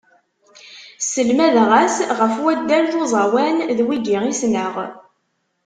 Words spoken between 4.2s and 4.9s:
i ssneɣ.